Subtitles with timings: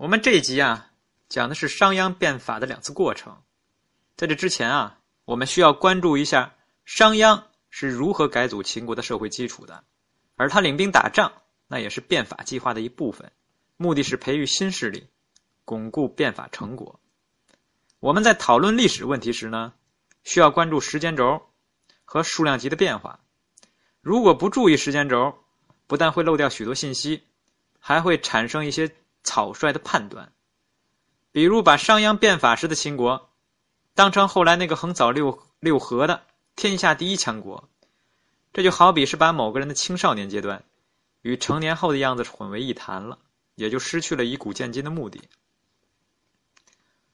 [0.00, 0.92] 我们这一集啊，
[1.28, 3.42] 讲的是商鞅变法的两次过程。
[4.16, 6.54] 在这之前啊，我们需要关注一下
[6.86, 9.84] 商鞅是如何改组秦国的社会基础的，
[10.36, 11.30] 而他领兵打仗，
[11.68, 13.30] 那也是变法计划的一部分，
[13.76, 15.06] 目的是培育新势力，
[15.66, 16.98] 巩固变法成果。
[17.98, 19.74] 我们在讨论历史问题时呢，
[20.24, 21.42] 需要关注时间轴
[22.06, 23.20] 和数量级的变化。
[24.00, 25.44] 如果不注意时间轴，
[25.86, 27.22] 不但会漏掉许多信息，
[27.78, 28.90] 还会产生一些。
[29.22, 30.32] 草率的判断，
[31.32, 33.30] 比如把商鞅变法时的秦国
[33.94, 36.22] 当成后来那个横扫六六合的
[36.56, 37.68] 天下第一强国，
[38.52, 40.64] 这就好比是把某个人的青少年阶段
[41.22, 43.18] 与成年后的样子混为一谈了，
[43.54, 45.20] 也就失去了以古见今的目的。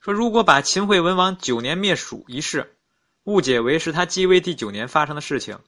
[0.00, 2.76] 说如果把秦惠文王九年灭蜀一事
[3.22, 5.58] 误解为是他继位第九年发生的事情，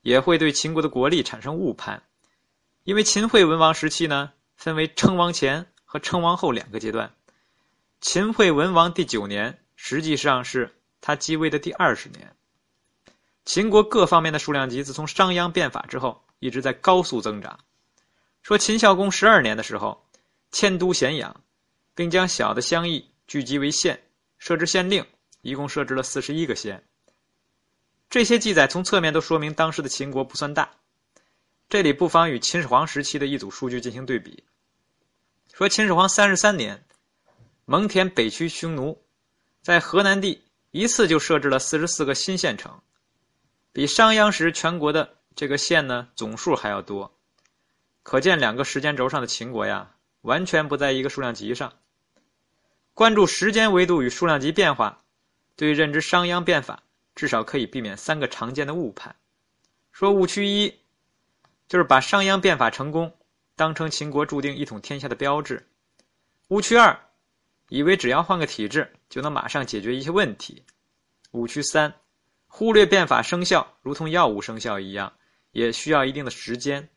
[0.00, 2.02] 也会对秦国的国力产生误判，
[2.84, 5.71] 因为秦惠文王时期呢分为称王前。
[5.92, 7.12] 和称王后两个阶段，
[8.00, 12.34] 秦惠文王第九年实际上是他继位的第二十年。
[13.44, 17.60] 秦国各方面的数量级自从商鞅变法之后一直在高速增长。
[18.42, 20.02] 说秦孝公十二年的时候
[20.50, 21.42] 迁都咸阳，
[21.94, 24.02] 并将小的乡邑聚集为县，
[24.38, 25.04] 设置县令，
[25.42, 26.82] 一共设置了四十一个县。
[28.08, 30.70] 这些记载从侧面都说明当时的秦国不算大。
[31.68, 34.42] 这里不妨与秦始皇时期的一组数据进行对比。
[35.52, 36.82] 说秦始皇三十三年，
[37.66, 39.04] 蒙恬北驱匈奴，
[39.60, 42.80] 在河南地一次就设置了四十四个新县城，
[43.70, 47.18] 比商鞅时全国的这个县呢总数还要多，
[48.02, 51.70] 可见两个时间轴上的秦国呀，完全不在一个数量级上。
[52.94, 55.04] 关注时间维度与数量级变化，
[55.54, 56.82] 对认知商鞅变法，
[57.14, 59.14] 至少可以避免三个常见的误判。
[59.92, 60.74] 说误区一，
[61.68, 63.14] 就是把商鞅变法成功。
[63.54, 65.68] 当成秦国注定一统天下的标志。
[66.48, 66.98] 误区二，
[67.68, 70.62] 以为只要换个体制就能马上解决一些问题。
[71.32, 71.94] 误区三，
[72.46, 75.12] 忽略变法生效如同药物生效一样，
[75.52, 76.88] 也需要一定的时间。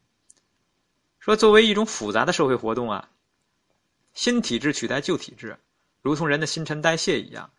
[1.19, 3.09] 说作为一种复杂的社会活动啊，
[4.13, 5.57] 新体制取代旧体制，
[6.01, 7.49] 如同人的新陈代谢一样，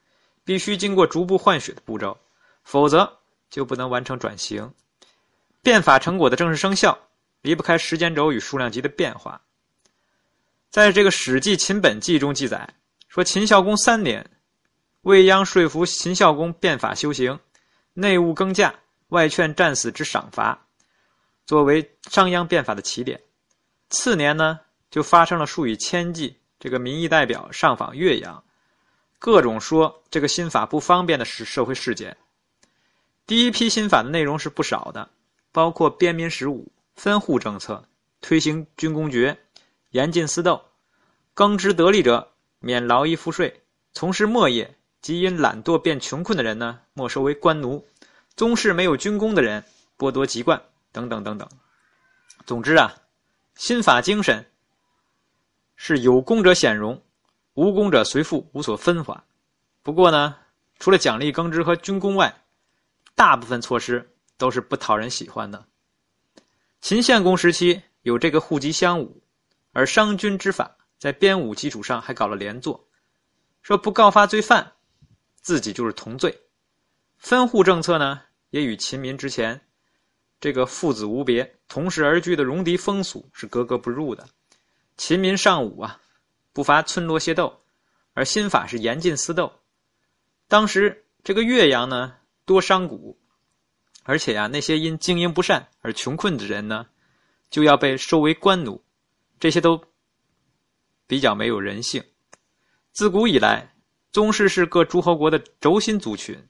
[0.45, 2.19] 必须经过逐步换血的步骤，
[2.63, 3.19] 否则
[3.51, 4.73] 就不能完成转型。
[5.63, 6.97] 变法成果的正式生效。
[7.47, 9.41] 离不开时间轴与数量级的变化。
[10.69, 12.69] 在这个《史记·秦本纪》中记载
[13.09, 14.29] 说，秦孝公三年，
[15.03, 17.39] 未央说服秦孝公变法修行，
[17.95, 18.75] 内务更驾，
[19.11, 20.67] 外劝战死之赏罚，
[21.47, 23.21] 作为商鞅变法的起点。
[23.91, 24.59] 次年呢，
[24.91, 28.43] 就发生了数以千计这个民意代表上访岳阳，
[29.21, 32.17] 各种说这个新法不方便的社社会事件。
[33.25, 35.09] 第一批新法的内容是不少的，
[35.53, 36.67] 包括边民十五。
[36.97, 37.85] 分户政策，
[38.21, 39.39] 推行军功爵，
[39.91, 40.61] 严禁私斗，
[41.35, 43.63] 耕织得利者免劳役赋税，
[43.93, 47.87] 从事末业及因懒惰变穷困的人呢，没收为官奴，
[48.35, 49.63] 宗室没有军功的人
[49.99, 51.47] 剥夺籍贯，等等等等。
[52.47, 52.95] 总之啊，
[53.55, 54.45] 新法精神
[55.77, 57.01] 是有功者显荣，
[57.53, 59.23] 无功者随赋，无所分化。
[59.83, 60.35] 不过呢，
[60.79, 62.43] 除了奖励耕织和军功外，
[63.15, 65.67] 大部分措施都是不讨人喜欢的。
[66.81, 69.23] 秦献公时期有这个户籍乡武，
[69.73, 72.89] 而商君之法在编武基础上还搞了连坐，
[73.63, 74.73] 说不告发罪犯，
[75.41, 76.39] 自己就是同罪。
[77.19, 78.21] 分户政策呢，
[78.51, 79.61] 也与秦民之前
[80.41, 84.29] 这个父子无别、同时而居的戎狄风俗是格格不入的。
[84.97, 86.01] 秦民尚武啊，
[86.53, 87.61] 不乏村落械斗，
[88.13, 89.53] 而新法是严禁私斗。
[90.47, 92.15] 当时这个岳阳呢，
[92.45, 93.17] 多商贾。
[94.09, 96.87] 而且呀，那些因经营不善而穷困的人呢，
[97.51, 98.81] 就要被收为官奴，
[99.41, 99.83] 这些都
[101.09, 102.03] 比较没有人性。
[102.93, 103.75] 自古以来，
[104.13, 106.41] 宗室是各诸侯国的轴心族群，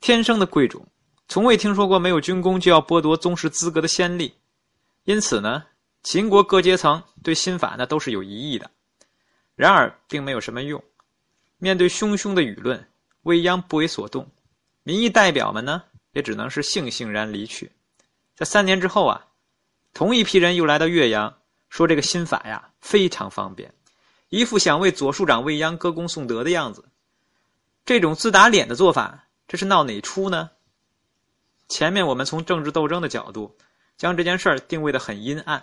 [0.00, 0.84] 天生的贵种，
[1.28, 4.34] 从未听说过没有军功就要剥夺宗室资格的先例。
[5.04, 5.64] 因此呢，
[6.02, 8.68] 秦国各阶层对新法呢都是有疑义的。
[9.54, 10.82] 然而，并没有什么用。
[11.58, 12.84] 面对汹汹的舆论，
[13.22, 14.28] 未央不为所动，
[14.82, 15.84] 民意代表们呢？
[16.16, 17.70] 也只能是悻悻然离去。
[18.34, 19.26] 在三年之后啊，
[19.92, 21.36] 同一批人又来到岳阳，
[21.68, 23.74] 说这个新法呀非常方便，
[24.30, 26.82] 一副想为左庶长未央歌功颂德的样子。
[27.84, 30.48] 这种自打脸的做法，这是闹哪出呢？
[31.68, 33.54] 前面我们从政治斗争的角度，
[33.98, 35.62] 将这件事儿定位的很阴暗。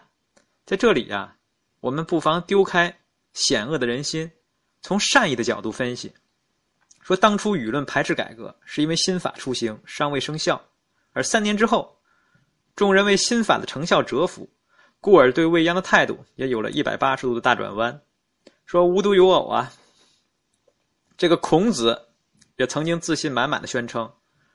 [0.67, 1.35] 在这里呀，
[1.79, 2.95] 我们不妨丢开
[3.33, 4.31] 险恶的人心，
[4.83, 6.13] 从善意的角度分析。
[7.03, 10.59] 说当初舆论排斥改革，是因为新法出行尚未生效，
[11.11, 11.99] 而三年之后，
[12.77, 14.49] 众人为新法的成效折服，
[15.01, 18.01] 故而对未央的态度也有了一百八十度的大转弯。
[18.65, 19.73] 说无独有偶啊，
[21.17, 22.07] 这个孔子
[22.55, 24.09] 也曾经自信满满的宣称，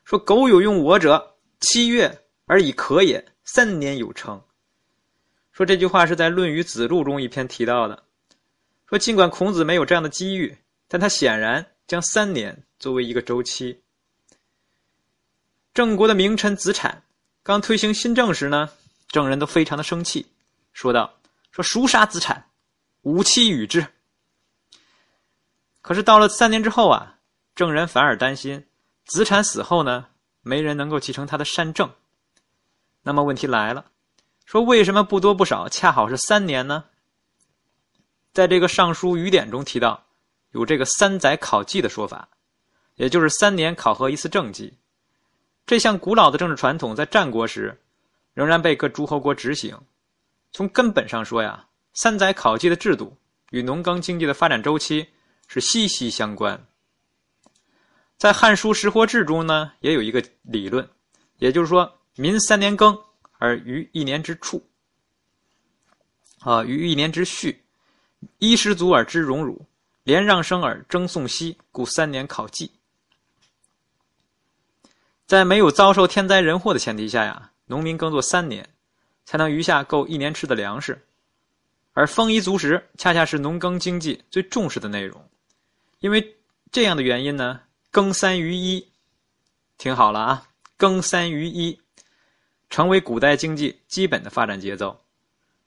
[0.04, 4.42] 说苟有用我者，七月而已可也，三年有成。
[5.52, 8.04] 说这句话是在《论语子路》中一篇提到的。
[8.88, 10.56] 说尽管孔子没有这样的机遇，
[10.88, 13.82] 但他显然将三年作为一个周期。
[15.72, 17.02] 郑国的名臣子产
[17.42, 18.68] 刚推行新政时呢，
[19.08, 20.26] 郑人都非常的生气，
[20.74, 21.14] 说道
[21.50, 22.50] ：“说孰杀子产，
[23.00, 23.86] 无妻与之。”
[25.80, 27.18] 可是到了三年之后啊，
[27.54, 28.66] 郑人反而担心
[29.06, 30.08] 子产死后呢，
[30.42, 31.90] 没人能够继承他的善政。
[33.02, 33.86] 那么问题来了，
[34.44, 36.84] 说为什么不多不少，恰好是三年呢？
[38.34, 40.04] 在这个《尚书语典》中提到，
[40.52, 42.28] 有这个“三载考绩”的说法，
[42.96, 44.72] 也就是三年考核一次政绩。
[45.66, 47.80] 这项古老的政治传统在战国时
[48.34, 49.78] 仍然被各诸侯国执行。
[50.52, 53.16] 从根本上说呀，“三载考绩”的制度
[53.50, 55.06] 与农耕经济的发展周期。
[55.50, 56.66] 是息息相关。
[58.18, 60.86] 在《汉书·食货志》中呢，也有一个理论，
[61.38, 63.00] 也就是说，民三年耕，
[63.38, 64.62] 而于一年之处，
[66.40, 67.64] 啊，于一年之序，
[68.36, 69.64] 衣食足而知荣辱，
[70.08, 72.72] 连让生而争讼息，故三年考绩。
[75.26, 78.66] 在没有遭受天灾人祸的前提下呀，农民耕作三年，
[79.26, 81.04] 才能余下够一年吃的粮食，
[81.92, 85.22] 而丰衣足食，恰恰是农耕经济最重视的内容。
[85.98, 86.38] 因为
[86.72, 87.60] 这样的原因呢，
[87.90, 88.88] 耕三余一，
[89.76, 91.78] 听好了啊，耕三余一，
[92.70, 95.04] 成为古代经济基本的发展节奏。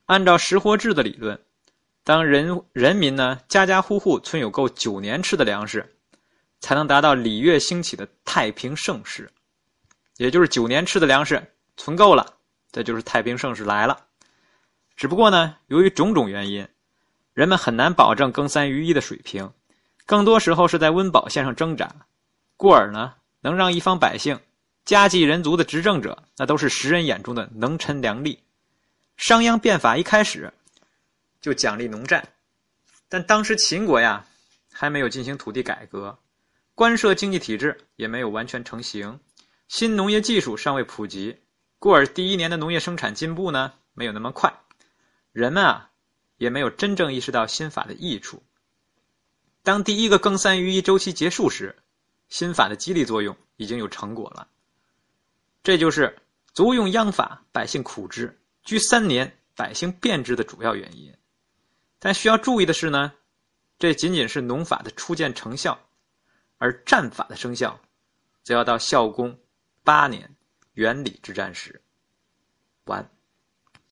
[0.07, 1.39] 按照食货制的理论，
[2.03, 5.95] 当人人民呢家家户户存有够九年吃的粮食，
[6.59, 9.31] 才能达到礼乐兴起的太平盛世。
[10.17, 11.41] 也就是九年吃的粮食
[11.77, 12.25] 存够了，
[12.71, 14.05] 这就是太平盛世来了。
[14.95, 16.67] 只不过呢，由于种种原因，
[17.33, 19.51] 人们很难保证耕三余一的水平。
[20.05, 21.89] 更多时候是在温饱线上挣扎，
[22.57, 24.39] 故而呢，能让一方百姓
[24.83, 28.37] 家济人足的执政者，那都是时人眼中的能臣良吏。
[29.17, 30.51] 商鞅变法一开始
[31.41, 32.29] 就奖励农战，
[33.09, 34.25] 但当时秦国呀
[34.71, 36.19] 还没有进行土地改革，
[36.75, 39.19] 官社经济体制也没有完全成型，
[39.67, 41.37] 新农业技术尚未普及，
[41.79, 44.53] 故而第一年的农业生产进步呢没有那么快，
[45.31, 45.89] 人们啊
[46.37, 48.43] 也没有真正意识到新法的益处。
[49.63, 51.75] 当第一个耕三余一周期结束时，
[52.29, 54.47] 新法的激励作用已经有成果了。
[55.63, 56.17] 这就是
[56.53, 58.27] 足用央法，百姓苦之；
[58.63, 61.13] 居三年，百姓变之的主要原因。
[62.03, 63.13] 但需要注意的是呢，
[63.77, 65.79] 这仅仅是农法的初见成效，
[66.57, 67.79] 而战法的生效，
[68.41, 69.39] 则要到孝公
[69.83, 70.35] 八年
[70.73, 71.79] 元礼之战时。
[72.85, 73.07] 完。